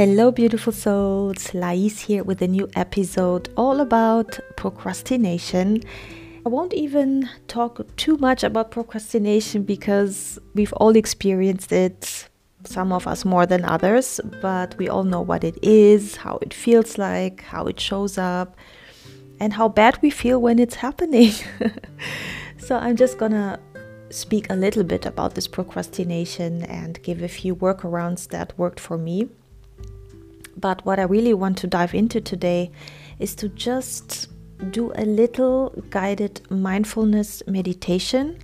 Hello, 0.00 0.30
beautiful 0.30 0.72
souls. 0.72 1.52
Lais 1.52 2.00
here 2.00 2.24
with 2.24 2.40
a 2.40 2.48
new 2.48 2.66
episode 2.74 3.52
all 3.54 3.80
about 3.80 4.40
procrastination. 4.56 5.82
I 6.46 6.48
won't 6.48 6.72
even 6.72 7.28
talk 7.48 7.86
too 7.96 8.16
much 8.16 8.42
about 8.42 8.70
procrastination 8.70 9.62
because 9.64 10.38
we've 10.54 10.72
all 10.78 10.96
experienced 10.96 11.70
it, 11.70 12.30
some 12.64 12.94
of 12.94 13.06
us 13.06 13.26
more 13.26 13.44
than 13.44 13.62
others, 13.66 14.22
but 14.40 14.74
we 14.78 14.88
all 14.88 15.04
know 15.04 15.20
what 15.20 15.44
it 15.44 15.58
is, 15.62 16.16
how 16.16 16.38
it 16.40 16.54
feels 16.54 16.96
like, 16.96 17.42
how 17.42 17.66
it 17.66 17.78
shows 17.78 18.16
up, 18.16 18.56
and 19.38 19.52
how 19.52 19.68
bad 19.68 19.98
we 20.00 20.08
feel 20.08 20.40
when 20.40 20.58
it's 20.58 20.76
happening. 20.76 21.32
so, 22.56 22.76
I'm 22.76 22.96
just 22.96 23.18
gonna 23.18 23.60
speak 24.08 24.48
a 24.48 24.56
little 24.56 24.82
bit 24.82 25.04
about 25.04 25.34
this 25.34 25.46
procrastination 25.46 26.62
and 26.62 27.02
give 27.02 27.20
a 27.20 27.28
few 27.28 27.54
workarounds 27.54 28.28
that 28.28 28.58
worked 28.58 28.80
for 28.80 28.96
me. 28.96 29.28
But 30.60 30.84
what 30.84 30.98
I 30.98 31.04
really 31.04 31.34
want 31.34 31.56
to 31.58 31.66
dive 31.66 31.94
into 31.94 32.20
today 32.20 32.70
is 33.18 33.34
to 33.36 33.48
just 33.48 34.28
do 34.70 34.92
a 34.94 35.04
little 35.04 35.70
guided 35.88 36.42
mindfulness 36.50 37.42
meditation 37.46 38.38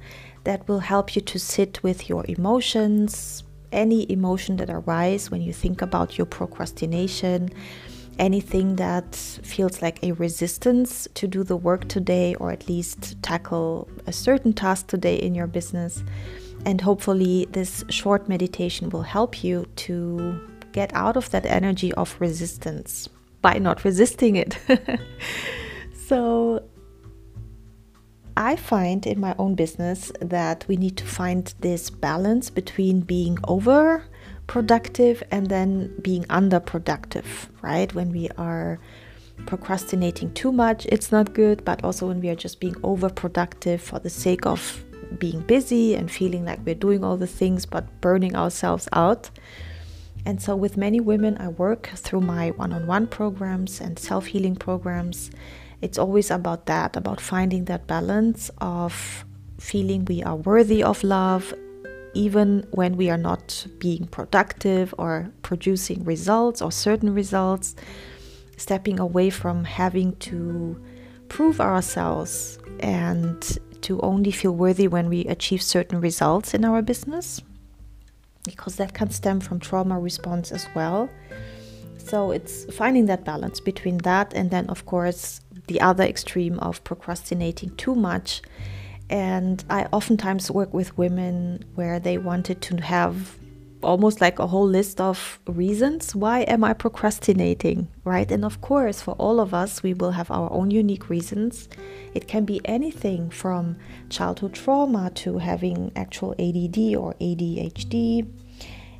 that 0.44 0.66
will 0.66 0.78
help 0.78 1.14
you 1.14 1.20
to 1.22 1.38
sit 1.38 1.82
with 1.82 2.08
your 2.08 2.24
emotions, 2.26 3.44
any 3.72 4.10
emotion 4.10 4.56
that 4.56 4.70
arise 4.70 5.30
when 5.30 5.42
you 5.42 5.52
think 5.52 5.82
about 5.82 6.16
your 6.16 6.24
procrastination, 6.24 7.50
anything 8.18 8.76
that 8.76 9.14
feels 9.14 9.82
like 9.82 10.02
a 10.02 10.12
resistance 10.12 11.06
to 11.14 11.26
do 11.26 11.42
the 11.44 11.56
work 11.56 11.86
today 11.88 12.34
or 12.36 12.50
at 12.50 12.66
least 12.66 13.20
tackle 13.22 13.88
a 14.06 14.12
certain 14.12 14.54
task 14.54 14.86
today 14.86 15.16
in 15.16 15.34
your 15.34 15.46
business. 15.46 16.02
And 16.64 16.80
hopefully, 16.80 17.46
this 17.50 17.84
short 17.90 18.28
meditation 18.28 18.88
will 18.88 19.02
help 19.02 19.44
you 19.44 19.66
to 19.76 20.40
get 20.76 20.94
out 20.94 21.16
of 21.16 21.30
that 21.30 21.46
energy 21.46 21.90
of 21.94 22.16
resistance 22.20 23.08
by 23.40 23.54
not 23.66 23.82
resisting 23.82 24.36
it. 24.36 24.58
so, 26.08 26.62
I 28.36 28.56
find 28.56 29.06
in 29.06 29.18
my 29.18 29.34
own 29.38 29.54
business 29.54 30.12
that 30.20 30.66
we 30.68 30.76
need 30.76 30.98
to 30.98 31.06
find 31.06 31.42
this 31.60 31.88
balance 31.88 32.50
between 32.50 33.00
being 33.00 33.38
over 33.48 34.04
productive 34.46 35.22
and 35.30 35.46
then 35.48 35.70
being 36.02 36.24
underproductive, 36.24 37.24
right? 37.62 37.92
When 37.94 38.12
we 38.12 38.28
are 38.36 38.78
procrastinating 39.46 40.34
too 40.34 40.52
much, 40.52 40.84
it's 40.94 41.10
not 41.10 41.32
good, 41.32 41.64
but 41.64 41.82
also 41.82 42.08
when 42.08 42.20
we 42.20 42.28
are 42.28 42.40
just 42.46 42.60
being 42.60 42.74
overproductive 42.92 43.80
for 43.80 43.98
the 43.98 44.10
sake 44.10 44.44
of 44.44 44.84
being 45.18 45.40
busy 45.40 45.94
and 45.94 46.10
feeling 46.10 46.44
like 46.44 46.60
we're 46.66 46.74
doing 46.88 47.02
all 47.02 47.16
the 47.16 47.26
things 47.40 47.64
but 47.64 47.84
burning 48.02 48.36
ourselves 48.36 48.86
out. 48.92 49.30
And 50.26 50.42
so, 50.42 50.56
with 50.56 50.76
many 50.76 50.98
women 50.98 51.38
I 51.38 51.48
work 51.48 51.86
through 51.94 52.22
my 52.22 52.50
one 52.50 52.72
on 52.72 52.88
one 52.88 53.06
programs 53.06 53.80
and 53.80 53.96
self 53.96 54.26
healing 54.26 54.56
programs, 54.56 55.30
it's 55.80 55.98
always 55.98 56.32
about 56.32 56.66
that, 56.66 56.96
about 56.96 57.20
finding 57.20 57.66
that 57.66 57.86
balance 57.86 58.50
of 58.60 59.24
feeling 59.60 60.04
we 60.04 60.24
are 60.24 60.34
worthy 60.34 60.82
of 60.82 61.04
love, 61.04 61.54
even 62.12 62.66
when 62.72 62.96
we 62.96 63.08
are 63.08 63.16
not 63.16 63.68
being 63.78 64.08
productive 64.08 64.92
or 64.98 65.30
producing 65.42 66.02
results 66.04 66.60
or 66.60 66.72
certain 66.72 67.14
results, 67.14 67.76
stepping 68.56 68.98
away 68.98 69.30
from 69.30 69.62
having 69.62 70.16
to 70.16 70.82
prove 71.28 71.60
ourselves 71.60 72.58
and 72.80 73.58
to 73.82 74.00
only 74.00 74.32
feel 74.32 74.56
worthy 74.56 74.88
when 74.88 75.08
we 75.08 75.24
achieve 75.26 75.62
certain 75.62 76.00
results 76.00 76.52
in 76.52 76.64
our 76.64 76.82
business 76.82 77.42
because 78.46 78.76
that 78.76 78.94
can 78.94 79.10
stem 79.10 79.40
from 79.40 79.60
trauma 79.60 79.98
response 79.98 80.52
as 80.52 80.66
well. 80.74 81.10
So 81.98 82.30
it's 82.30 82.64
finding 82.74 83.06
that 83.06 83.24
balance 83.24 83.60
between 83.60 83.98
that 83.98 84.32
and 84.32 84.50
then, 84.50 84.66
of 84.68 84.86
course, 84.86 85.40
the 85.66 85.80
other 85.80 86.04
extreme 86.04 86.58
of 86.60 86.82
procrastinating 86.84 87.74
too 87.76 87.94
much. 87.94 88.42
And 89.10 89.64
I 89.68 89.86
oftentimes 89.92 90.50
work 90.50 90.72
with 90.72 90.96
women 90.96 91.64
where 91.74 91.98
they 91.98 92.18
wanted 92.18 92.62
to 92.62 92.76
have 92.82 93.36
almost 93.86 94.20
like 94.20 94.38
a 94.38 94.46
whole 94.48 94.66
list 94.66 95.00
of 95.00 95.38
reasons 95.46 96.14
why 96.14 96.40
am 96.40 96.64
I 96.64 96.72
procrastinating, 96.72 97.88
right? 98.04 98.30
And 98.30 98.44
of 98.44 98.60
course, 98.60 99.00
for 99.00 99.12
all 99.12 99.40
of 99.40 99.54
us, 99.54 99.82
we 99.82 99.94
will 99.94 100.10
have 100.10 100.30
our 100.30 100.52
own 100.52 100.70
unique 100.70 101.08
reasons. 101.08 101.68
It 102.12 102.26
can 102.26 102.44
be 102.44 102.60
anything 102.64 103.30
from 103.30 103.76
childhood 104.10 104.54
trauma 104.54 105.10
to 105.22 105.38
having 105.38 105.92
actual 105.96 106.32
ADD 106.32 106.96
or 106.96 107.14
ADHD. 107.20 108.26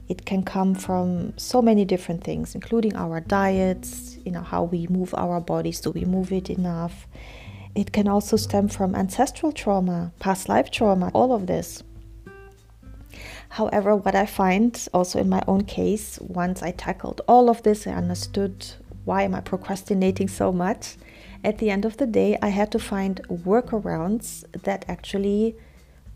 It 0.09 0.25
can 0.25 0.45
come 0.45 0.75
from 0.75 1.37
so 1.37 1.61
many 1.61 1.85
different 1.85 2.23
things, 2.23 2.55
including 2.55 2.95
our 2.95 3.21
diets, 3.21 4.19
you 4.25 4.31
know, 4.31 4.43
how 4.43 4.63
we 4.63 4.87
move 4.87 5.13
our 5.15 5.41
bodies, 5.41 5.81
do 5.81 5.91
we 5.91 6.05
move 6.05 6.33
it 6.33 6.49
enough? 6.49 7.07
It 7.75 7.93
can 7.93 8.09
also 8.09 8.37
stem 8.37 8.69
from 8.69 8.95
ancestral 8.95 9.53
trauma, 9.53 10.13
past 10.21 10.49
life 10.49 10.71
trauma, 10.71 11.11
all 11.13 11.33
of 11.33 11.47
this. 11.47 11.83
However, 13.57 13.97
what 13.97 14.15
I 14.15 14.27
find 14.27 14.87
also 14.93 15.19
in 15.19 15.31
my 15.31 15.43
own 15.49 15.65
case, 15.65 16.19
once 16.21 16.63
I 16.63 16.73
tackled 16.73 17.23
all 17.27 17.49
of 17.49 17.63
this, 17.63 17.87
I 17.87 17.93
understood 17.93 18.67
why 19.07 19.23
am 19.23 19.35
I 19.35 19.41
procrastinating 19.41 20.29
so 20.29 20.53
much. 20.53 20.97
At 21.43 21.57
the 21.57 21.71
end 21.71 21.87
of 21.87 21.97
the 21.97 22.07
day, 22.07 22.37
I 22.43 22.49
had 22.49 22.71
to 22.73 22.79
find 22.79 23.23
workarounds 23.29 24.45
that 24.65 24.85
actually 24.89 25.57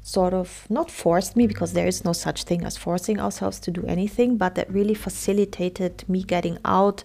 sort 0.02 0.34
of 0.34 0.66
not 0.68 0.90
forced 0.90 1.34
me 1.34 1.46
because 1.46 1.72
there 1.72 1.86
is 1.86 2.04
no 2.04 2.12
such 2.12 2.44
thing 2.44 2.62
as 2.62 2.76
forcing 2.76 3.18
ourselves 3.18 3.58
to 3.60 3.70
do 3.70 3.86
anything, 3.86 4.36
but 4.36 4.54
that 4.56 4.70
really 4.70 4.94
facilitated 4.94 6.06
me 6.10 6.22
getting 6.22 6.58
out 6.66 7.02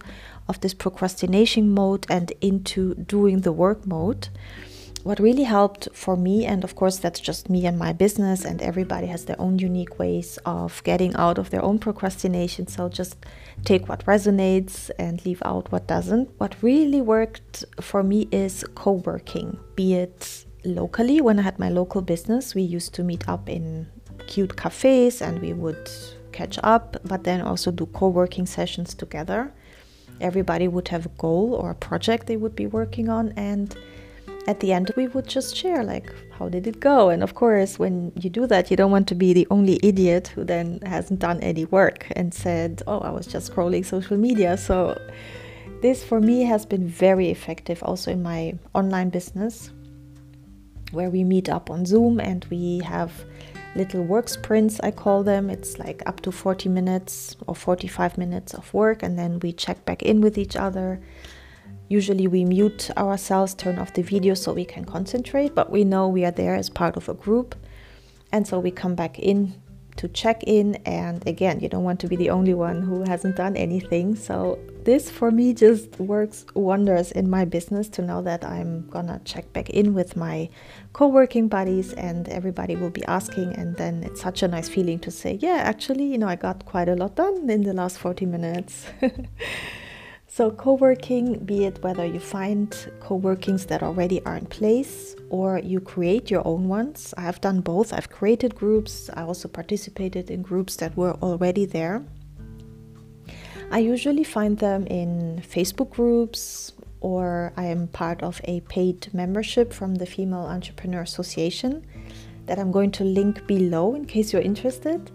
of 0.50 0.60
this 0.60 0.74
procrastination 0.74 1.70
mode 1.70 2.04
and 2.10 2.30
into 2.42 2.94
doing 2.96 3.40
the 3.40 3.52
work 3.52 3.86
mode 3.86 4.28
what 5.06 5.20
really 5.20 5.44
helped 5.44 5.88
for 5.92 6.16
me, 6.16 6.44
and 6.44 6.64
of 6.64 6.74
course, 6.74 6.98
that's 6.98 7.20
just 7.20 7.48
me 7.48 7.64
and 7.64 7.78
my 7.78 7.92
business, 7.92 8.44
and 8.44 8.60
everybody 8.60 9.06
has 9.06 9.24
their 9.26 9.40
own 9.40 9.56
unique 9.60 10.00
ways 10.00 10.36
of 10.44 10.82
getting 10.82 11.14
out 11.14 11.38
of 11.38 11.50
their 11.50 11.62
own 11.62 11.78
procrastination. 11.78 12.66
So 12.66 12.88
just 12.88 13.14
take 13.64 13.88
what 13.88 14.04
resonates 14.06 14.90
and 14.98 15.24
leave 15.24 15.40
out 15.44 15.70
what 15.70 15.86
doesn't. 15.86 16.28
What 16.38 16.60
really 16.60 17.00
worked 17.00 17.64
for 17.80 18.02
me 18.02 18.26
is 18.32 18.64
co 18.74 18.92
working, 19.10 19.60
be 19.76 19.94
it 19.94 20.44
locally. 20.64 21.20
When 21.20 21.38
I 21.38 21.42
had 21.42 21.60
my 21.60 21.68
local 21.68 22.02
business, 22.02 22.56
we 22.56 22.62
used 22.62 22.92
to 22.94 23.04
meet 23.04 23.28
up 23.28 23.48
in 23.48 23.86
cute 24.26 24.56
cafes 24.56 25.22
and 25.22 25.40
we 25.40 25.52
would 25.52 25.88
catch 26.32 26.58
up, 26.64 26.96
but 27.04 27.22
then 27.22 27.42
also 27.42 27.70
do 27.70 27.86
co 27.86 28.08
working 28.08 28.44
sessions 28.44 28.92
together. 28.92 29.52
Everybody 30.20 30.66
would 30.66 30.88
have 30.88 31.06
a 31.06 31.10
goal 31.10 31.54
or 31.54 31.70
a 31.70 31.76
project 31.76 32.26
they 32.26 32.36
would 32.36 32.56
be 32.56 32.66
working 32.66 33.08
on, 33.08 33.32
and 33.36 33.76
at 34.46 34.60
the 34.60 34.72
end 34.72 34.90
we 34.96 35.08
would 35.08 35.26
just 35.26 35.56
share 35.56 35.82
like 35.82 36.12
how 36.38 36.48
did 36.48 36.66
it 36.66 36.80
go? 36.80 37.08
And 37.08 37.22
of 37.22 37.34
course 37.34 37.78
when 37.78 38.12
you 38.14 38.30
do 38.30 38.46
that 38.46 38.70
you 38.70 38.76
don't 38.76 38.90
want 38.90 39.08
to 39.08 39.14
be 39.14 39.32
the 39.32 39.46
only 39.50 39.80
idiot 39.82 40.28
who 40.28 40.44
then 40.44 40.80
hasn't 40.84 41.20
done 41.20 41.40
any 41.40 41.64
work 41.66 42.06
and 42.14 42.32
said 42.32 42.82
oh 42.86 42.98
i 43.00 43.10
was 43.10 43.26
just 43.26 43.50
scrolling 43.52 43.84
social 43.84 44.16
media. 44.16 44.56
So 44.56 45.00
this 45.82 46.04
for 46.04 46.20
me 46.20 46.42
has 46.42 46.64
been 46.66 46.86
very 46.86 47.30
effective 47.30 47.82
also 47.82 48.10
in 48.10 48.22
my 48.22 48.54
online 48.74 49.10
business 49.10 49.70
where 50.92 51.10
we 51.10 51.24
meet 51.24 51.48
up 51.48 51.70
on 51.70 51.84
zoom 51.84 52.20
and 52.20 52.44
we 52.50 52.80
have 52.84 53.12
little 53.74 54.02
work 54.02 54.28
sprints 54.28 54.80
i 54.80 54.90
call 54.90 55.22
them. 55.22 55.50
It's 55.50 55.78
like 55.78 56.02
up 56.06 56.20
to 56.20 56.32
40 56.32 56.68
minutes 56.68 57.36
or 57.46 57.54
45 57.54 58.18
minutes 58.18 58.54
of 58.54 58.72
work 58.72 59.02
and 59.02 59.18
then 59.18 59.40
we 59.40 59.52
check 59.52 59.84
back 59.84 60.02
in 60.02 60.20
with 60.20 60.38
each 60.38 60.56
other 60.56 61.00
Usually 61.88 62.26
we 62.26 62.44
mute 62.44 62.90
ourselves, 62.96 63.54
turn 63.54 63.78
off 63.78 63.94
the 63.94 64.02
video 64.02 64.34
so 64.34 64.52
we 64.52 64.64
can 64.64 64.84
concentrate, 64.84 65.54
but 65.54 65.70
we 65.70 65.84
know 65.84 66.08
we 66.08 66.24
are 66.24 66.32
there 66.32 66.54
as 66.54 66.68
part 66.68 66.96
of 66.96 67.08
a 67.08 67.14
group. 67.14 67.54
And 68.32 68.46
so 68.46 68.58
we 68.58 68.70
come 68.70 68.94
back 68.94 69.18
in 69.18 69.54
to 69.96 70.08
check 70.08 70.42
in. 70.44 70.74
And 70.84 71.26
again, 71.26 71.60
you 71.60 71.68
don't 71.68 71.84
want 71.84 72.00
to 72.00 72.08
be 72.08 72.16
the 72.16 72.30
only 72.30 72.54
one 72.54 72.82
who 72.82 73.02
hasn't 73.04 73.36
done 73.36 73.56
anything. 73.56 74.14
So 74.16 74.58
this 74.84 75.10
for 75.10 75.30
me 75.30 75.54
just 75.54 75.98
works 75.98 76.44
wonders 76.54 77.12
in 77.12 77.28
my 77.30 77.44
business 77.44 77.88
to 77.90 78.02
know 78.02 78.22
that 78.22 78.44
I'm 78.44 78.88
gonna 78.88 79.20
check 79.24 79.52
back 79.52 79.70
in 79.70 79.94
with 79.94 80.16
my 80.16 80.48
co 80.92 81.06
working 81.06 81.48
buddies 81.48 81.92
and 81.92 82.28
everybody 82.28 82.76
will 82.76 82.90
be 82.90 83.04
asking. 83.06 83.52
And 83.54 83.76
then 83.76 84.02
it's 84.02 84.20
such 84.20 84.42
a 84.42 84.48
nice 84.48 84.68
feeling 84.68 84.98
to 85.00 85.10
say, 85.10 85.38
yeah, 85.40 85.62
actually, 85.64 86.04
you 86.04 86.18
know, 86.18 86.28
I 86.28 86.36
got 86.36 86.64
quite 86.66 86.88
a 86.88 86.96
lot 86.96 87.16
done 87.16 87.48
in 87.48 87.62
the 87.62 87.72
last 87.72 87.98
40 87.98 88.26
minutes. 88.26 88.86
So, 90.36 90.50
co 90.50 90.74
working, 90.74 91.38
be 91.46 91.64
it 91.64 91.82
whether 91.82 92.04
you 92.04 92.20
find 92.20 92.68
co 93.00 93.14
workings 93.14 93.64
that 93.68 93.82
already 93.82 94.22
are 94.26 94.36
in 94.36 94.44
place 94.44 95.16
or 95.30 95.58
you 95.60 95.80
create 95.80 96.30
your 96.30 96.46
own 96.46 96.68
ones. 96.68 97.14
I 97.16 97.22
have 97.22 97.40
done 97.40 97.62
both. 97.62 97.90
I've 97.94 98.10
created 98.10 98.54
groups, 98.54 99.08
I 99.14 99.22
also 99.22 99.48
participated 99.48 100.30
in 100.30 100.42
groups 100.42 100.76
that 100.76 100.94
were 100.94 101.14
already 101.22 101.64
there. 101.64 102.04
I 103.70 103.78
usually 103.78 104.24
find 104.24 104.58
them 104.58 104.86
in 104.88 105.40
Facebook 105.40 105.88
groups 105.88 106.74
or 107.00 107.54
I 107.56 107.64
am 107.64 107.88
part 107.88 108.22
of 108.22 108.38
a 108.44 108.60
paid 108.60 109.08
membership 109.14 109.72
from 109.72 109.94
the 109.94 110.04
Female 110.04 110.46
Entrepreneur 110.56 111.00
Association 111.00 111.82
that 112.44 112.58
I'm 112.58 112.72
going 112.72 112.90
to 112.90 113.04
link 113.04 113.46
below 113.46 113.94
in 113.94 114.04
case 114.04 114.34
you're 114.34 114.42
interested. 114.42 115.10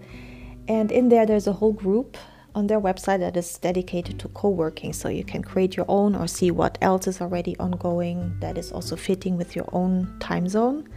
And 0.67 0.91
in 0.91 1.09
there, 1.09 1.27
there's 1.27 1.45
a 1.45 1.53
whole 1.53 1.73
group 1.73 2.17
on 2.53 2.67
their 2.67 2.79
website 2.79 3.19
that 3.19 3.37
is 3.37 3.57
dedicated 3.57 4.19
to 4.19 4.27
co 4.29 4.49
working. 4.49 4.93
So 4.93 5.09
you 5.09 5.23
can 5.23 5.43
create 5.43 5.75
your 5.75 5.85
own 5.87 6.15
or 6.15 6.27
see 6.27 6.51
what 6.51 6.77
else 6.81 7.07
is 7.07 7.21
already 7.21 7.57
ongoing 7.57 8.35
that 8.39 8.57
is 8.57 8.71
also 8.71 8.95
fitting 8.95 9.37
with 9.37 9.55
your 9.55 9.67
own 9.71 10.13
time 10.19 10.47
zone. 10.47 10.87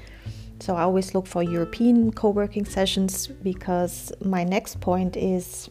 So 0.60 0.76
I 0.76 0.82
always 0.82 1.14
look 1.14 1.26
for 1.26 1.42
European 1.42 2.12
co 2.12 2.30
working 2.30 2.64
sessions 2.64 3.26
because 3.26 4.12
my 4.24 4.44
next 4.44 4.80
point 4.80 5.16
is 5.16 5.68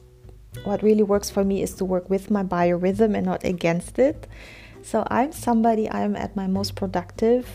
what 0.63 0.83
really 0.83 1.03
works 1.03 1.30
for 1.30 1.44
me 1.44 1.62
is 1.62 1.74
to 1.75 1.86
work 1.86 2.09
with 2.09 2.29
my 2.29 2.44
biorhythm 2.44 3.15
and 3.15 3.25
not 3.25 3.44
against 3.44 3.97
it. 3.97 4.27
So 4.83 5.07
I'm 5.09 5.31
somebody 5.31 5.89
I'm 5.89 6.15
at 6.15 6.36
my 6.36 6.47
most 6.47 6.75
productive 6.75 7.47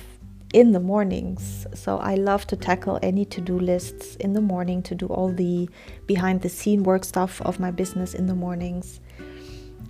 in 0.52 0.72
the 0.72 0.80
mornings. 0.80 1.66
So 1.74 1.98
I 1.98 2.14
love 2.14 2.46
to 2.48 2.56
tackle 2.56 2.98
any 3.02 3.24
to 3.26 3.40
do 3.40 3.58
lists 3.58 4.16
in 4.16 4.32
the 4.32 4.40
morning, 4.40 4.82
to 4.84 4.94
do 4.94 5.06
all 5.06 5.30
the 5.30 5.68
behind 6.06 6.42
the 6.42 6.48
scene 6.48 6.82
work 6.82 7.04
stuff 7.04 7.40
of 7.42 7.60
my 7.60 7.70
business 7.70 8.14
in 8.14 8.26
the 8.26 8.34
mornings. 8.34 9.00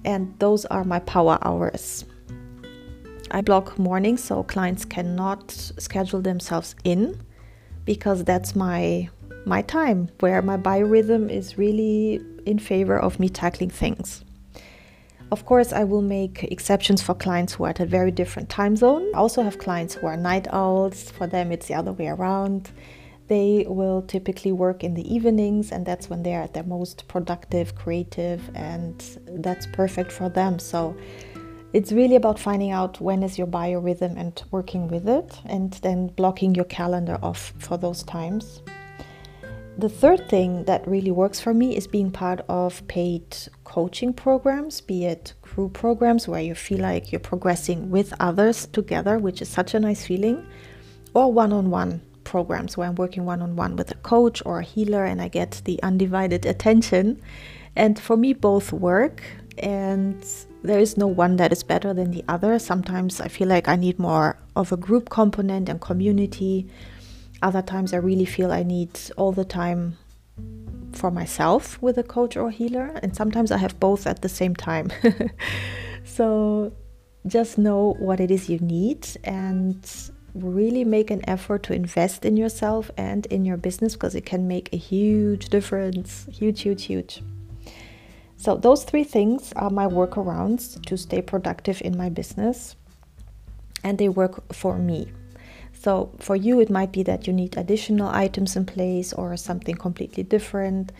And 0.04 0.34
those 0.38 0.64
are 0.66 0.84
my 0.84 1.00
power 1.00 1.38
hours. 1.42 2.04
I 3.30 3.42
block 3.42 3.78
mornings 3.78 4.24
so 4.24 4.42
clients 4.42 4.84
cannot 4.84 5.50
schedule 5.50 6.22
themselves 6.22 6.74
in 6.84 7.20
because 7.84 8.24
that's 8.24 8.56
my 8.56 9.08
my 9.44 9.62
time 9.62 10.08
where 10.20 10.42
my 10.42 10.56
biorhythm 10.56 11.30
is 11.30 11.56
really 11.56 12.20
in 12.44 12.58
favor 12.58 12.98
of 12.98 13.18
me 13.18 13.28
tackling 13.28 13.70
things. 13.70 14.24
Of 15.30 15.44
course, 15.44 15.74
I 15.74 15.84
will 15.84 16.00
make 16.00 16.44
exceptions 16.44 17.02
for 17.02 17.14
clients 17.14 17.54
who 17.54 17.64
are 17.64 17.70
at 17.70 17.80
a 17.80 17.86
very 17.86 18.10
different 18.10 18.48
time 18.48 18.76
zone. 18.76 19.10
I 19.14 19.18
also 19.18 19.42
have 19.42 19.58
clients 19.58 19.94
who 19.94 20.06
are 20.06 20.16
night 20.16 20.46
owls. 20.50 21.10
For 21.10 21.26
them, 21.26 21.52
it's 21.52 21.66
the 21.66 21.74
other 21.74 21.92
way 21.92 22.08
around. 22.08 22.70
They 23.26 23.66
will 23.68 24.00
typically 24.00 24.52
work 24.52 24.82
in 24.82 24.94
the 24.94 25.14
evenings, 25.14 25.70
and 25.70 25.84
that's 25.84 26.08
when 26.08 26.22
they're 26.22 26.40
at 26.40 26.54
their 26.54 26.62
most 26.62 27.06
productive, 27.08 27.74
creative, 27.74 28.40
and 28.54 29.04
that's 29.26 29.66
perfect 29.66 30.12
for 30.12 30.30
them. 30.30 30.58
So 30.58 30.96
it's 31.74 31.92
really 31.92 32.16
about 32.16 32.38
finding 32.38 32.70
out 32.70 32.98
when 32.98 33.22
is 33.22 33.36
your 33.36 33.46
biorhythm 33.46 34.16
and 34.16 34.42
working 34.50 34.88
with 34.88 35.06
it, 35.06 35.40
and 35.44 35.72
then 35.82 36.06
blocking 36.06 36.54
your 36.54 36.64
calendar 36.64 37.18
off 37.22 37.52
for 37.58 37.76
those 37.76 38.02
times 38.02 38.62
the 39.78 39.88
third 39.88 40.28
thing 40.28 40.64
that 40.64 40.86
really 40.88 41.12
works 41.12 41.38
for 41.38 41.54
me 41.54 41.76
is 41.76 41.86
being 41.86 42.10
part 42.10 42.40
of 42.48 42.86
paid 42.88 43.36
coaching 43.62 44.12
programs, 44.12 44.80
be 44.80 45.04
it 45.04 45.34
group 45.40 45.74
programs 45.74 46.26
where 46.26 46.40
you 46.40 46.56
feel 46.56 46.80
like 46.80 47.12
you're 47.12 47.20
progressing 47.20 47.88
with 47.88 48.12
others 48.18 48.66
together, 48.66 49.18
which 49.18 49.40
is 49.40 49.48
such 49.48 49.74
a 49.74 49.80
nice 49.80 50.04
feeling, 50.04 50.44
or 51.14 51.32
one 51.32 51.52
on 51.52 51.70
one 51.70 52.02
programs 52.24 52.76
where 52.76 52.88
I'm 52.88 52.96
working 52.96 53.24
one 53.24 53.40
on 53.40 53.54
one 53.54 53.76
with 53.76 53.92
a 53.92 53.94
coach 53.96 54.42
or 54.44 54.58
a 54.58 54.64
healer 54.64 55.04
and 55.04 55.22
I 55.22 55.28
get 55.28 55.62
the 55.64 55.80
undivided 55.84 56.44
attention. 56.44 57.22
And 57.76 58.00
for 58.00 58.16
me, 58.16 58.32
both 58.32 58.72
work, 58.72 59.22
and 59.58 60.26
there 60.64 60.80
is 60.80 60.96
no 60.96 61.06
one 61.06 61.36
that 61.36 61.52
is 61.52 61.62
better 61.62 61.94
than 61.94 62.10
the 62.10 62.24
other. 62.26 62.58
Sometimes 62.58 63.20
I 63.20 63.28
feel 63.28 63.46
like 63.46 63.68
I 63.68 63.76
need 63.76 64.00
more 64.00 64.38
of 64.56 64.72
a 64.72 64.76
group 64.76 65.08
component 65.08 65.68
and 65.68 65.80
community 65.80 66.68
other 67.42 67.62
times, 67.62 67.92
I 67.92 67.98
really 67.98 68.24
feel 68.24 68.52
I 68.52 68.62
need 68.62 68.98
all 69.16 69.32
the 69.32 69.44
time 69.44 69.96
for 70.92 71.10
myself 71.10 71.80
with 71.82 71.98
a 71.98 72.02
coach 72.02 72.36
or 72.36 72.50
healer, 72.50 72.98
and 73.02 73.14
sometimes 73.14 73.52
I 73.52 73.58
have 73.58 73.78
both 73.78 74.06
at 74.06 74.22
the 74.22 74.28
same 74.28 74.54
time. 74.56 74.90
so 76.04 76.72
just 77.26 77.58
know 77.58 77.94
what 77.98 78.20
it 78.20 78.30
is 78.30 78.48
you 78.48 78.58
need 78.58 79.06
and 79.24 79.76
really 80.34 80.84
make 80.84 81.10
an 81.10 81.28
effort 81.28 81.62
to 81.64 81.74
invest 81.74 82.24
in 82.24 82.36
yourself 82.36 82.90
and 82.96 83.26
in 83.26 83.44
your 83.44 83.56
business 83.56 83.94
because 83.94 84.14
it 84.14 84.24
can 84.24 84.46
make 84.46 84.72
a 84.72 84.76
huge 84.76 85.48
difference. 85.48 86.26
Huge, 86.30 86.62
huge, 86.62 86.84
huge. 86.84 87.22
So, 88.36 88.56
those 88.56 88.84
three 88.84 89.02
things 89.02 89.52
are 89.56 89.70
my 89.70 89.86
workarounds 89.86 90.80
to 90.86 90.96
stay 90.96 91.20
productive 91.20 91.82
in 91.82 91.96
my 91.96 92.08
business, 92.08 92.76
and 93.82 93.98
they 93.98 94.08
work 94.08 94.54
for 94.54 94.78
me. 94.78 95.10
So 95.88 96.10
for 96.18 96.36
you, 96.36 96.60
it 96.60 96.68
might 96.68 96.92
be 96.92 97.02
that 97.04 97.26
you 97.26 97.32
need 97.32 97.56
additional 97.56 98.10
items 98.10 98.56
in 98.56 98.66
place 98.66 99.14
or 99.14 99.34
something 99.38 99.74
completely 99.74 100.22
different. 100.22 100.92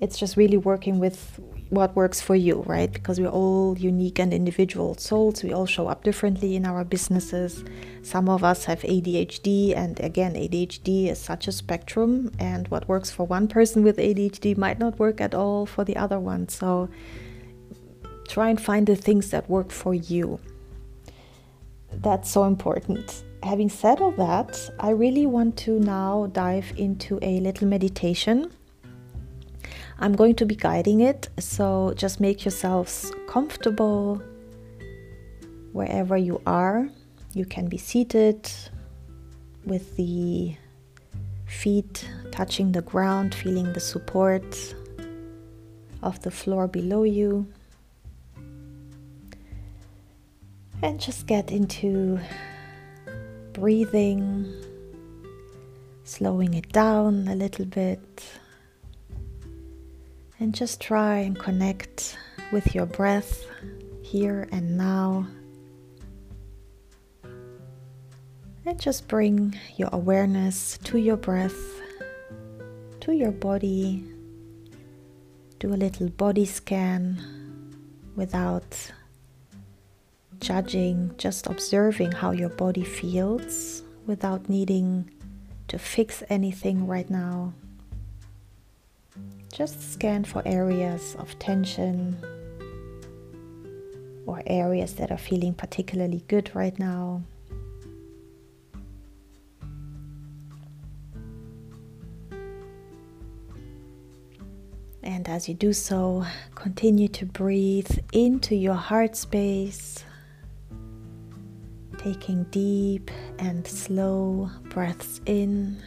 It's 0.00 0.18
just 0.18 0.38
really 0.38 0.56
working 0.56 0.98
with 0.98 1.38
what 1.68 1.94
works 1.94 2.22
for 2.22 2.34
you, 2.34 2.62
right? 2.66 2.90
Because 2.90 3.20
we're 3.20 3.28
all 3.42 3.76
unique 3.76 4.18
and 4.18 4.32
individual 4.32 4.96
souls. 4.96 5.42
We 5.42 5.52
all 5.52 5.66
show 5.66 5.86
up 5.86 6.02
differently 6.02 6.56
in 6.56 6.64
our 6.64 6.82
businesses. 6.82 7.62
Some 8.00 8.30
of 8.30 8.42
us 8.42 8.64
have 8.64 8.80
ADHD, 8.80 9.76
and 9.76 10.00
again, 10.00 10.32
ADHD 10.32 11.10
is 11.10 11.18
such 11.18 11.46
a 11.46 11.52
spectrum, 11.52 12.32
and 12.38 12.68
what 12.68 12.88
works 12.88 13.10
for 13.10 13.26
one 13.26 13.48
person 13.48 13.82
with 13.82 13.98
ADHD 13.98 14.56
might 14.56 14.78
not 14.78 14.98
work 14.98 15.20
at 15.20 15.34
all 15.34 15.66
for 15.66 15.84
the 15.84 15.98
other 15.98 16.18
one. 16.18 16.48
So 16.48 16.88
try 18.28 18.48
and 18.48 18.58
find 18.58 18.86
the 18.86 18.96
things 18.96 19.28
that 19.28 19.50
work 19.50 19.70
for 19.70 19.92
you. 19.92 20.40
That's 21.92 22.30
so 22.30 22.44
important 22.44 23.24
having 23.42 23.68
said 23.68 24.00
all 24.00 24.12
that, 24.12 24.70
I 24.78 24.90
really 24.90 25.26
want 25.26 25.56
to 25.58 25.78
now 25.80 26.28
dive 26.32 26.72
into 26.76 27.18
a 27.22 27.40
little 27.40 27.66
meditation. 27.66 28.52
I'm 29.98 30.14
going 30.14 30.34
to 30.36 30.46
be 30.46 30.56
guiding 30.56 31.00
it, 31.00 31.28
so 31.38 31.92
just 31.96 32.20
make 32.20 32.44
yourselves 32.44 33.12
comfortable 33.26 34.22
wherever 35.72 36.16
you 36.16 36.40
are. 36.46 36.88
You 37.34 37.44
can 37.44 37.68
be 37.68 37.78
seated 37.78 38.50
with 39.64 39.96
the 39.96 40.56
feet 41.46 42.08
touching 42.30 42.72
the 42.72 42.82
ground, 42.82 43.34
feeling 43.34 43.72
the 43.72 43.80
support 43.80 44.74
of 46.02 46.20
the 46.22 46.30
floor 46.30 46.66
below 46.66 47.04
you. 47.04 47.46
And 50.82 51.00
just 51.00 51.26
get 51.28 51.52
into 51.52 52.18
breathing, 53.52 54.52
slowing 56.04 56.54
it 56.54 56.72
down 56.72 57.28
a 57.28 57.34
little 57.34 57.64
bit, 57.64 58.24
and 60.38 60.54
just 60.54 60.80
try 60.80 61.18
and 61.18 61.38
connect 61.38 62.16
with 62.52 62.74
your 62.74 62.86
breath 62.86 63.44
here 64.02 64.48
and 64.52 64.76
now. 64.76 65.26
And 68.64 68.80
just 68.80 69.08
bring 69.08 69.58
your 69.76 69.88
awareness 69.92 70.78
to 70.84 70.98
your 70.98 71.16
breath, 71.16 71.56
to 73.00 73.12
your 73.12 73.32
body. 73.32 74.04
Do 75.58 75.72
a 75.72 75.76
little 75.76 76.08
body 76.08 76.44
scan 76.44 77.18
without 78.14 78.92
judging, 80.42 81.14
just 81.18 81.46
observing 81.46 82.10
how 82.10 82.32
your 82.32 82.48
body 82.48 82.82
feels 82.82 83.84
without 84.06 84.48
needing 84.48 85.08
to 85.68 85.78
fix 85.78 86.22
anything 86.28 86.86
right 86.88 87.08
now. 87.08 87.54
Just 89.52 89.92
scan 89.92 90.24
for 90.24 90.42
areas 90.44 91.14
of 91.20 91.38
tension 91.38 92.16
or 94.26 94.42
areas 94.46 94.94
that 94.94 95.12
are 95.12 95.18
feeling 95.18 95.54
particularly 95.54 96.24
good 96.26 96.50
right 96.54 96.76
now. 96.76 97.22
And 105.04 105.28
as 105.28 105.48
you 105.48 105.54
do 105.54 105.72
so, 105.72 106.26
continue 106.56 107.08
to 107.08 107.26
breathe 107.26 107.98
into 108.12 108.56
your 108.56 108.74
heart 108.74 109.14
space 109.16 110.04
taking 112.02 112.42
deep 112.44 113.10
and 113.38 113.64
slow 113.66 114.50
breaths 114.70 115.20
in 115.24 115.80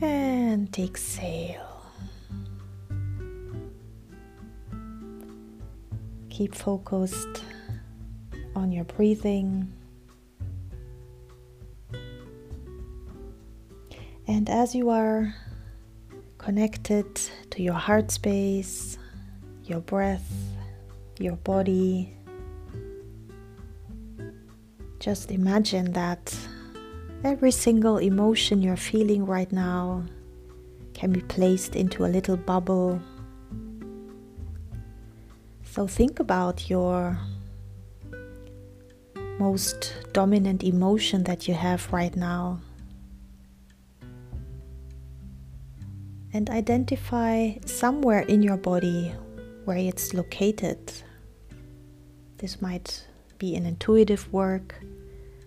and 0.00 0.78
exhale. 0.78 1.82
Keep 6.30 6.54
focused 6.54 7.44
on 8.56 8.72
your 8.72 8.84
breathing. 8.84 9.70
And 14.26 14.48
as 14.48 14.74
you 14.74 14.88
are 14.88 15.34
connected 16.38 17.14
to 17.50 17.62
your 17.62 17.74
heart 17.74 18.10
space, 18.10 18.96
your 19.64 19.80
breath, 19.80 20.32
your 21.18 21.36
body, 21.36 22.14
just 25.00 25.30
imagine 25.30 25.92
that 25.92 26.36
every 27.24 27.50
single 27.50 27.96
emotion 27.96 28.62
you're 28.62 28.76
feeling 28.76 29.26
right 29.26 29.50
now 29.50 30.04
can 30.94 31.10
be 31.10 31.22
placed 31.22 31.74
into 31.74 32.04
a 32.04 32.08
little 32.08 32.36
bubble. 32.36 33.00
So 35.64 35.86
think 35.86 36.20
about 36.20 36.70
your 36.70 37.18
most 39.38 39.94
dominant 40.12 40.62
emotion 40.62 41.24
that 41.24 41.48
you 41.48 41.54
have 41.54 41.92
right 41.92 42.14
now. 42.14 42.60
and 46.32 46.48
identify 46.50 47.52
somewhere 47.66 48.20
in 48.20 48.42
your 48.42 48.56
body 48.56 49.12
where 49.64 49.76
it's 49.76 50.14
located. 50.14 50.92
This 52.38 52.62
might 52.62 53.06
be 53.38 53.56
an 53.56 53.66
intuitive 53.66 54.32
work. 54.32 54.80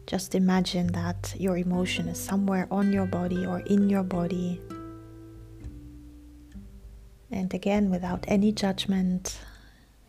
Just 0.06 0.36
imagine 0.36 0.88
that 0.88 1.34
your 1.38 1.58
emotion 1.58 2.08
is 2.08 2.20
somewhere 2.20 2.68
on 2.70 2.92
your 2.92 3.06
body 3.06 3.46
or 3.46 3.60
in 3.62 3.90
your 3.90 4.04
body. 4.04 4.62
And 7.32 7.54
again, 7.54 7.90
without 7.90 8.26
any 8.28 8.52
judgment, 8.52 9.40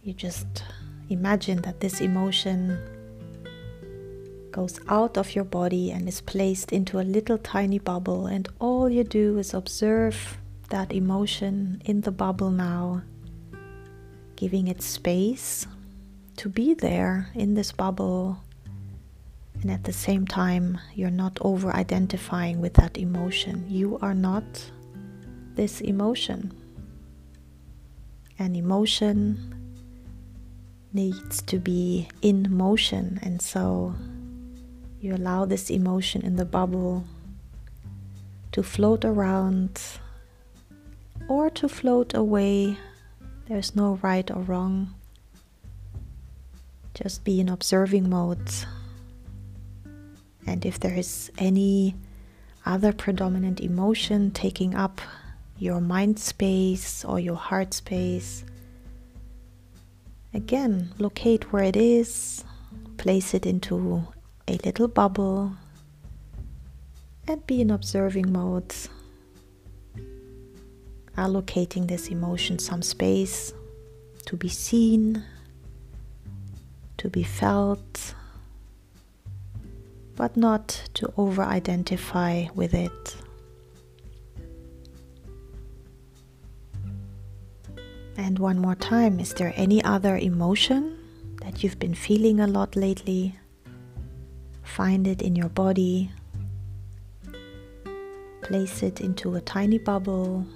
you 0.02 0.12
just 0.12 0.64
imagine 1.08 1.62
that 1.62 1.80
this 1.80 2.00
emotion 2.00 2.78
goes 4.50 4.78
out 4.88 5.16
of 5.16 5.34
your 5.34 5.44
body 5.44 5.90
and 5.90 6.06
is 6.06 6.20
placed 6.20 6.70
into 6.70 7.00
a 7.00 7.02
little 7.02 7.38
tiny 7.38 7.78
bubble, 7.78 8.26
and 8.26 8.48
all 8.60 8.88
you 8.90 9.02
do 9.04 9.38
is 9.38 9.54
observe 9.54 10.38
that 10.68 10.92
emotion 10.92 11.80
in 11.84 12.02
the 12.02 12.12
bubble 12.12 12.50
now, 12.50 13.02
giving 14.36 14.68
it 14.68 14.82
space 14.82 15.66
to 16.36 16.48
be 16.48 16.74
there 16.74 17.30
in 17.34 17.54
this 17.54 17.72
bubble. 17.72 18.43
And 19.64 19.70
at 19.70 19.84
the 19.84 19.94
same 19.94 20.26
time, 20.26 20.78
you're 20.94 21.08
not 21.08 21.38
over 21.40 21.74
identifying 21.74 22.60
with 22.60 22.74
that 22.74 22.98
emotion. 22.98 23.64
You 23.66 23.98
are 24.02 24.12
not 24.12 24.44
this 25.54 25.80
emotion. 25.80 26.52
An 28.38 28.56
emotion 28.56 29.54
needs 30.92 31.40
to 31.40 31.58
be 31.58 32.08
in 32.20 32.54
motion, 32.54 33.18
and 33.22 33.40
so 33.40 33.94
you 35.00 35.14
allow 35.14 35.46
this 35.46 35.70
emotion 35.70 36.20
in 36.20 36.36
the 36.36 36.44
bubble 36.44 37.06
to 38.52 38.62
float 38.62 39.02
around 39.02 39.80
or 41.26 41.48
to 41.48 41.70
float 41.70 42.12
away. 42.12 42.76
There's 43.48 43.74
no 43.74 43.98
right 44.02 44.30
or 44.30 44.42
wrong. 44.42 44.92
Just 46.92 47.24
be 47.24 47.40
in 47.40 47.48
observing 47.48 48.10
mode. 48.10 48.52
And 50.46 50.64
if 50.66 50.78
there 50.78 50.94
is 50.94 51.30
any 51.38 51.94
other 52.66 52.92
predominant 52.92 53.60
emotion 53.60 54.30
taking 54.30 54.74
up 54.74 55.00
your 55.58 55.80
mind 55.80 56.18
space 56.18 57.04
or 57.04 57.18
your 57.20 57.36
heart 57.36 57.74
space, 57.74 58.44
again, 60.32 60.92
locate 60.98 61.52
where 61.52 61.64
it 61.64 61.76
is, 61.76 62.44
place 62.96 63.34
it 63.34 63.46
into 63.46 64.06
a 64.48 64.58
little 64.64 64.88
bubble, 64.88 65.52
and 67.26 67.46
be 67.46 67.60
in 67.60 67.70
observing 67.70 68.32
mode. 68.32 68.74
Allocating 71.16 71.88
this 71.88 72.08
emotion 72.08 72.58
some 72.58 72.82
space 72.82 73.52
to 74.26 74.36
be 74.36 74.48
seen, 74.48 75.22
to 76.98 77.08
be 77.08 77.22
felt, 77.22 78.14
but 80.16 80.36
not 80.36 80.88
to 80.94 81.12
over 81.16 81.42
identify 81.42 82.46
with 82.54 82.74
it. 82.74 83.16
And 88.16 88.38
one 88.38 88.58
more 88.58 88.76
time, 88.76 89.18
is 89.18 89.34
there 89.34 89.52
any 89.56 89.82
other 89.82 90.16
emotion 90.16 90.98
that 91.42 91.62
you've 91.62 91.78
been 91.78 91.94
feeling 91.94 92.40
a 92.40 92.46
lot 92.46 92.76
lately? 92.76 93.34
Find 94.62 95.06
it 95.06 95.20
in 95.20 95.34
your 95.36 95.48
body. 95.48 96.10
Place 98.42 98.82
it 98.82 99.00
into 99.00 99.34
a 99.34 99.40
tiny 99.40 99.78
bubble 99.78 100.46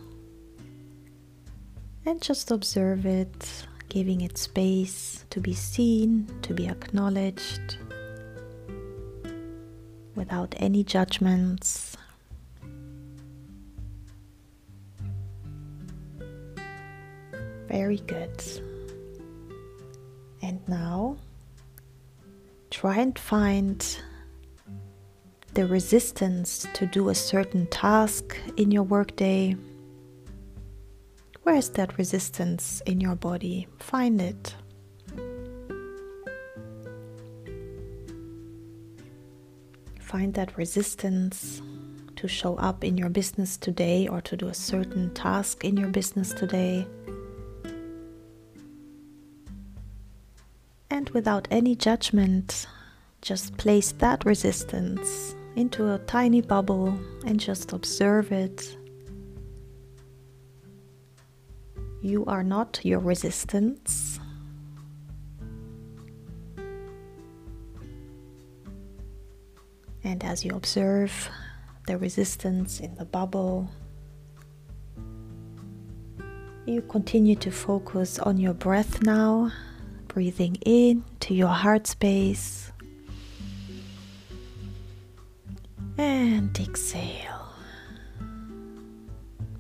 and 2.09 2.23
just 2.23 2.51
observe 2.51 3.05
it, 3.05 3.67
giving 3.89 4.23
it 4.23 4.39
space 4.39 5.25
to 5.31 5.41
be 5.41 5.53
seen, 5.53 6.27
to 6.43 6.55
be 6.55 6.67
acknowledged, 6.67 7.77
without 10.19 10.55
any 10.59 10.85
judgments. 10.85 11.97
Very 17.69 17.99
good. 18.07 18.43
And 20.43 20.61
now 20.69 21.17
try 22.71 22.99
and 22.99 23.19
find 23.19 23.79
the 25.55 25.67
resistance 25.67 26.67
to 26.75 26.85
do 26.85 27.09
a 27.09 27.15
certain 27.15 27.67
task 27.69 28.37
in 28.59 28.71
your 28.71 28.83
workday 28.83 29.57
where 31.49 31.57
is 31.57 31.71
that 31.71 31.97
resistance 31.97 32.83
in 32.85 33.01
your 33.01 33.17
body? 33.17 33.69
Find 33.79 34.21
it. 34.21 34.55
Find 40.09 40.35
that 40.35 40.57
resistance 40.57 41.63
to 42.17 42.27
show 42.27 42.57
up 42.57 42.83
in 42.83 42.99
your 42.99 43.11
business 43.11 43.57
today 43.57 44.09
or 44.09 44.21
to 44.23 44.37
do 44.37 44.49
a 44.49 44.55
certain 44.55 45.13
task 45.15 45.65
in 45.65 45.77
your 45.77 45.89
business 45.89 46.33
today. 46.33 46.87
And 50.91 51.11
without 51.11 51.47
any 51.51 51.77
judgment, 51.77 52.67
just 53.23 53.57
place 53.57 53.93
that 53.93 54.25
resistance 54.25 55.37
into 55.55 55.93
a 55.93 55.99
tiny 55.99 56.41
bubble 56.41 56.99
and 57.25 57.39
just 57.39 57.73
observe 57.73 58.33
it 58.33 58.77
You 62.01 62.25
are 62.27 62.45
not 62.45 62.81
your 62.85 63.01
resistance. 63.01 64.18
And 70.21 70.33
as 70.33 70.45
you 70.45 70.51
observe 70.57 71.31
the 71.87 71.97
resistance 71.97 72.81
in 72.81 72.97
the 72.97 73.05
bubble, 73.05 73.71
you 76.67 76.83
continue 76.83 77.37
to 77.37 77.53
focus 77.53 78.19
on 78.19 78.37
your 78.37 78.53
breath 78.53 79.01
now, 79.05 79.53
breathing 80.09 80.57
in 80.67 81.05
to 81.21 81.35
your 81.35 81.55
heart 81.55 81.87
space 81.87 82.73
and 85.97 86.59
exhale. 86.59 87.53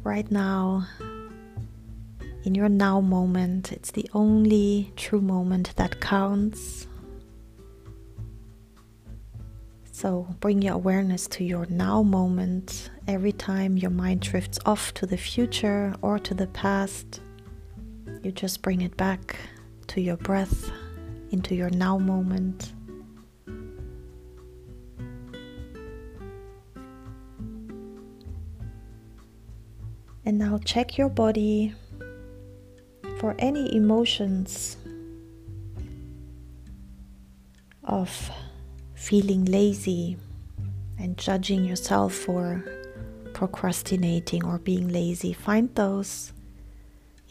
Right 0.02 0.28
now, 0.28 0.88
in 2.42 2.56
your 2.56 2.68
now 2.68 3.00
moment. 3.00 3.70
It's 3.70 3.92
the 3.92 4.10
only 4.12 4.92
true 4.96 5.20
moment 5.20 5.76
that 5.76 6.00
counts. 6.00 6.88
So 9.98 10.28
bring 10.38 10.62
your 10.62 10.74
awareness 10.74 11.26
to 11.26 11.42
your 11.42 11.66
now 11.68 12.04
moment 12.04 12.88
every 13.08 13.32
time 13.32 13.76
your 13.76 13.90
mind 13.90 14.20
drifts 14.20 14.56
off 14.64 14.94
to 14.94 15.06
the 15.06 15.16
future 15.16 15.92
or 16.02 16.20
to 16.20 16.34
the 16.34 16.46
past. 16.46 17.20
You 18.22 18.30
just 18.30 18.62
bring 18.62 18.82
it 18.82 18.96
back 18.96 19.34
to 19.88 20.00
your 20.00 20.16
breath, 20.16 20.70
into 21.32 21.56
your 21.56 21.70
now 21.70 21.98
moment. 21.98 22.74
And 30.24 30.38
now 30.38 30.60
check 30.64 30.96
your 30.96 31.08
body 31.08 31.74
for 33.18 33.34
any 33.40 33.74
emotions 33.74 34.76
of 37.82 38.30
feeling 39.08 39.46
lazy 39.46 40.18
and 40.98 41.16
judging 41.16 41.64
yourself 41.64 42.12
for 42.12 42.62
procrastinating 43.32 44.44
or 44.44 44.58
being 44.58 44.88
lazy, 44.88 45.32
find 45.32 45.74
those 45.76 46.34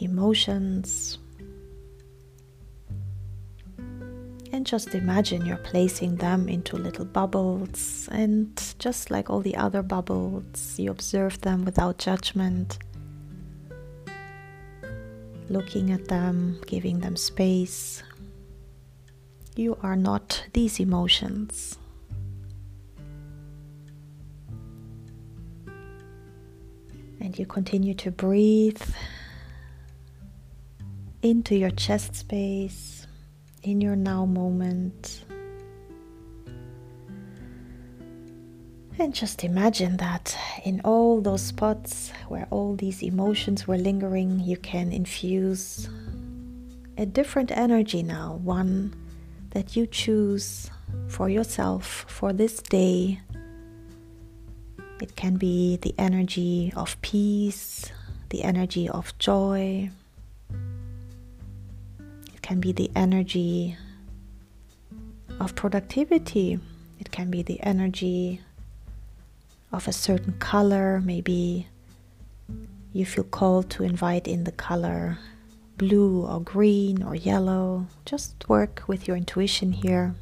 emotions 0.00 1.18
and 4.50 4.66
just 4.66 4.92
imagine 4.92 5.46
you're 5.46 5.56
placing 5.58 6.16
them 6.16 6.48
into 6.48 6.76
little 6.76 7.04
bubbles. 7.04 8.08
And 8.10 8.60
just 8.80 9.12
like 9.12 9.30
all 9.30 9.40
the 9.40 9.54
other 9.54 9.82
bubbles, 9.82 10.76
you 10.80 10.90
observe 10.90 11.40
them 11.42 11.64
without 11.64 11.98
judgment 11.98 12.78
looking 15.48 15.92
at 15.92 16.08
them, 16.08 16.60
giving 16.66 16.98
them 16.98 17.16
space. 17.16 18.02
You 19.58 19.76
are 19.82 19.96
not 19.96 20.44
these 20.52 20.78
emotions. 20.78 21.76
And 27.20 27.36
you 27.36 27.44
continue 27.44 27.94
to 27.94 28.12
breathe 28.12 28.80
into 31.22 31.56
your 31.56 31.72
chest 31.72 32.14
space, 32.14 33.08
in 33.64 33.80
your 33.80 33.96
now 33.96 34.26
moment. 34.26 35.24
And 38.96 39.12
just 39.12 39.42
imagine 39.42 39.96
that 39.96 40.38
in 40.64 40.80
all 40.84 41.20
those 41.20 41.42
spots 41.42 42.12
where 42.28 42.46
all 42.50 42.76
these 42.76 43.02
emotions 43.02 43.66
were 43.66 43.76
lingering, 43.76 44.38
you 44.38 44.56
can 44.56 44.92
infuse 44.92 45.88
a 46.96 47.04
different 47.04 47.50
energy 47.50 48.04
now, 48.04 48.38
one 48.44 48.94
that 49.50 49.76
you 49.76 49.86
choose 49.86 50.70
for 51.08 51.28
yourself 51.28 52.04
for 52.08 52.32
this 52.32 52.60
day. 52.62 53.20
It 55.00 55.16
can 55.16 55.36
be 55.36 55.76
the 55.76 55.94
energy 55.98 56.72
of 56.76 57.00
peace, 57.02 57.90
the 58.30 58.42
energy 58.42 58.88
of 58.88 59.16
joy. 59.18 59.90
It 62.34 62.42
can 62.42 62.60
be 62.60 62.72
the 62.72 62.90
energy 62.96 63.76
of 65.40 65.54
productivity. 65.54 66.58
It 66.98 67.10
can 67.10 67.30
be 67.30 67.42
the 67.42 67.60
energy 67.62 68.40
of 69.72 69.86
a 69.86 69.92
certain 69.92 70.34
color. 70.38 71.00
Maybe 71.00 71.68
you 72.92 73.06
feel 73.06 73.24
called 73.24 73.70
to 73.70 73.84
invite 73.84 74.26
in 74.26 74.44
the 74.44 74.52
color 74.52 75.18
blue 75.78 76.26
or 76.26 76.40
green 76.40 77.02
or 77.02 77.14
yellow. 77.14 77.86
Just 78.04 78.48
work 78.48 78.82
with 78.88 79.06
your 79.06 79.16
intuition 79.16 79.72
here. 79.72 80.14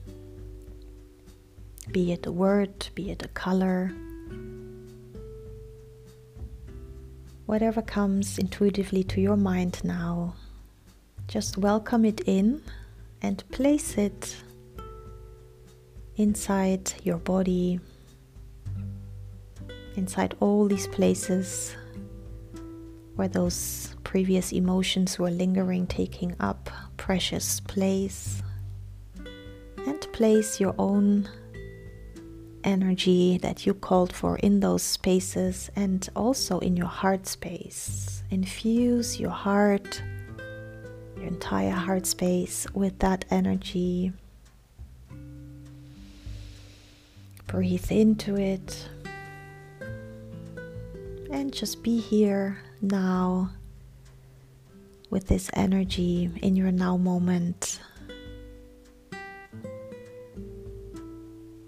Be 1.91 2.13
it 2.13 2.27
a 2.27 2.33
word, 2.33 2.89
be 2.95 3.11
it 3.11 3.25
a 3.25 3.29
color. 3.29 3.93
Whatever 7.47 7.81
comes 7.81 8.39
intuitively 8.39 9.03
to 9.05 9.21
your 9.21 9.37
mind 9.37 9.81
now, 9.83 10.35
just 11.29 11.57
welcome 11.57 12.05
it 12.05 12.21
in 12.27 12.63
and 13.23 13.43
place 13.51 13.97
it 13.97 14.37
inside 16.17 16.93
your 17.03 17.19
body, 17.19 17.79
inside 19.95 20.35
all 20.41 20.67
these 20.67 20.87
places 20.89 21.75
where 23.15 23.29
those 23.29 23.96
previous 24.07 24.53
emotions 24.53 25.19
were 25.19 25.33
lingering, 25.33 25.85
taking 25.85 26.33
up 26.39 26.71
precious 26.97 27.59
place, 27.59 28.41
and 29.85 30.01
place 30.13 30.61
your 30.61 30.77
own 30.79 31.29
energy 32.63 33.37
that 33.39 33.67
you 33.67 33.75
called 33.75 34.13
for 34.13 34.37
in 34.37 34.61
those 34.61 34.85
spaces 34.85 35.73
and 35.75 36.09
also 36.15 36.61
in 36.61 36.77
your 36.77 36.87
heart 36.87 37.27
space. 37.27 38.23
Infuse 38.31 39.19
your 39.19 39.31
heart, 39.31 40.01
your 41.17 41.27
entire 41.27 41.73
heart 41.73 42.07
space 42.07 42.65
with 42.75 42.97
that 43.01 43.25
energy. 43.29 44.13
Breathe 47.49 47.91
into 47.91 48.37
it 48.37 48.89
and 51.29 51.53
just 51.53 51.83
be 51.83 51.99
here 51.99 52.59
now 52.81 53.51
with 55.17 55.29
this 55.29 55.49
energy 55.55 56.31
in 56.43 56.55
your 56.55 56.71
now 56.71 56.95
moment. 56.95 57.81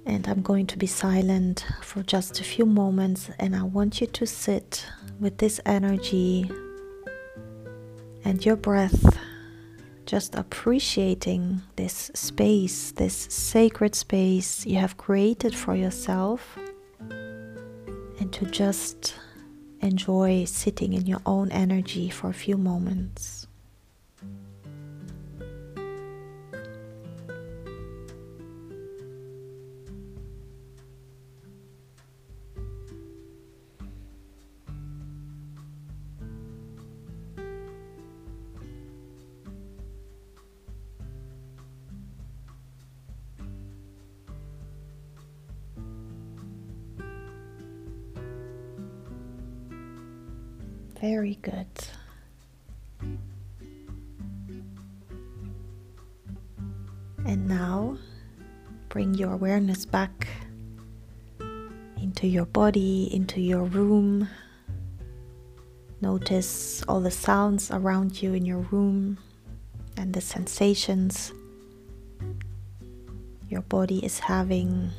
And 0.05 0.28
I'm 0.28 0.43
going 0.43 0.67
to 0.67 0.76
be 0.76 0.87
silent 0.87 1.64
for 1.81 2.02
just 2.02 2.40
a 2.40 2.45
few 2.45 2.67
moments, 2.67 3.31
and 3.38 3.57
I 3.57 3.62
want 3.62 4.02
you 4.02 4.07
to 4.07 4.26
sit 4.26 4.85
with 5.19 5.38
this 5.38 5.62
energy 5.64 6.50
and 8.23 8.45
your 8.45 8.57
breath, 8.57 9.17
just 10.05 10.35
appreciating 10.35 11.62
this 11.76 12.11
space, 12.12 12.93
this 12.93 13.28
sacred 13.31 13.95
space 13.95 14.67
you 14.67 14.76
have 14.76 14.99
created 14.99 15.55
for 15.55 15.75
yourself, 15.75 16.59
and 18.21 18.31
to 18.31 18.45
just 18.45 19.14
enjoy 19.80 20.44
sitting 20.44 20.92
in 20.92 21.06
your 21.06 21.21
own 21.26 21.50
energy 21.50 22.08
for 22.08 22.30
a 22.30 22.34
few 22.34 22.56
moments. 22.56 23.48
Very 51.28 51.41
good. 51.43 51.67
And 57.26 57.47
now 57.47 57.99
bring 58.88 59.12
your 59.12 59.34
awareness 59.34 59.84
back 59.84 60.26
into 62.00 62.26
your 62.26 62.47
body, 62.47 63.14
into 63.14 63.43
your 63.43 63.64
room. 63.64 64.26
Notice 66.00 66.82
all 66.88 67.02
the 67.02 67.10
sounds 67.10 67.71
around 67.71 68.23
you 68.23 68.32
in 68.32 68.47
your 68.47 68.60
room 68.73 69.19
and 69.99 70.14
the 70.14 70.23
sensations 70.23 71.34
your 73.50 73.62
body 73.62 74.02
is 74.02 74.19
having. 74.19 74.93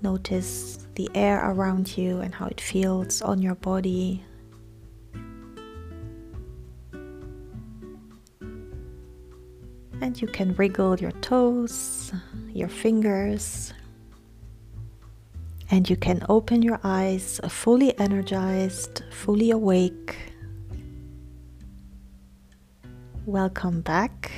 Notice 0.00 0.86
the 0.94 1.10
air 1.16 1.50
around 1.50 1.98
you 1.98 2.20
and 2.20 2.32
how 2.32 2.46
it 2.46 2.60
feels 2.60 3.20
on 3.20 3.42
your 3.42 3.56
body, 3.56 4.22
and 10.02 10.20
you 10.20 10.26
can 10.26 10.52
wriggle 10.56 10.98
your 10.98 11.12
toes, 11.22 12.12
your 12.52 12.68
fingers, 12.68 13.72
and 15.70 15.88
you 15.88 15.96
can 15.96 16.26
open 16.28 16.60
your 16.60 16.80
eyes 16.82 17.40
fully 17.48 17.96
energized, 18.00 19.04
fully 19.12 19.52
awake. 19.52 20.16
Welcome 23.26 23.80
back. 23.80 24.32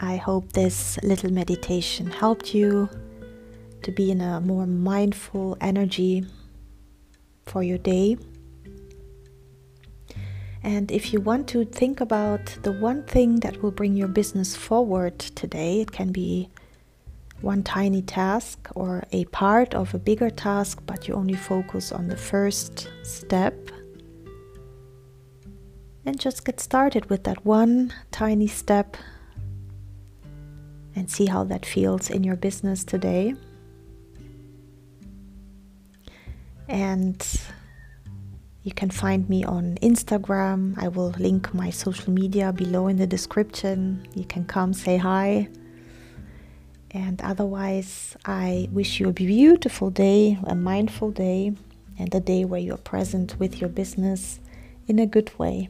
I 0.00 0.16
hope 0.16 0.52
this 0.54 0.98
little 1.02 1.30
meditation 1.30 2.06
helped 2.06 2.54
you 2.54 2.88
to 3.82 3.92
be 3.92 4.10
in 4.10 4.22
a 4.22 4.40
more 4.40 4.66
mindful 4.66 5.58
energy 5.60 6.24
for 7.44 7.62
your 7.62 7.78
day. 7.78 8.16
And 10.64 10.90
if 10.90 11.12
you 11.12 11.20
want 11.20 11.46
to 11.48 11.66
think 11.66 12.00
about 12.00 12.46
the 12.62 12.72
one 12.72 13.02
thing 13.02 13.40
that 13.40 13.62
will 13.62 13.70
bring 13.70 13.94
your 13.94 14.08
business 14.08 14.56
forward 14.56 15.18
today, 15.18 15.82
it 15.82 15.92
can 15.92 16.10
be 16.10 16.48
one 17.42 17.62
tiny 17.62 18.00
task 18.00 18.70
or 18.74 19.04
a 19.12 19.26
part 19.26 19.74
of 19.74 19.92
a 19.92 19.98
bigger 19.98 20.30
task, 20.30 20.82
but 20.86 21.06
you 21.06 21.12
only 21.12 21.34
focus 21.34 21.92
on 21.92 22.08
the 22.08 22.16
first 22.16 22.90
step. 23.02 23.54
And 26.06 26.18
just 26.18 26.46
get 26.46 26.60
started 26.60 27.10
with 27.10 27.24
that 27.24 27.44
one 27.44 27.92
tiny 28.10 28.46
step 28.46 28.96
and 30.96 31.10
see 31.10 31.26
how 31.26 31.44
that 31.44 31.66
feels 31.66 32.08
in 32.08 32.24
your 32.24 32.36
business 32.36 32.84
today. 32.84 33.34
And 36.68 37.22
you 38.64 38.72
can 38.72 38.88
find 38.88 39.28
me 39.28 39.44
on 39.44 39.76
Instagram. 39.82 40.74
I 40.78 40.88
will 40.88 41.10
link 41.18 41.52
my 41.52 41.68
social 41.68 42.10
media 42.10 42.50
below 42.50 42.88
in 42.88 42.96
the 42.96 43.06
description. 43.06 44.08
You 44.14 44.24
can 44.24 44.46
come 44.46 44.72
say 44.72 44.96
hi. 44.96 45.48
And 46.90 47.20
otherwise, 47.20 48.16
I 48.24 48.68
wish 48.72 49.00
you 49.00 49.10
a 49.10 49.12
beautiful 49.12 49.90
day, 49.90 50.38
a 50.44 50.54
mindful 50.54 51.10
day, 51.10 51.52
and 51.98 52.14
a 52.14 52.20
day 52.20 52.46
where 52.46 52.60
you're 52.60 52.78
present 52.78 53.38
with 53.38 53.60
your 53.60 53.68
business 53.68 54.40
in 54.88 54.98
a 54.98 55.06
good 55.06 55.30
way. 55.38 55.68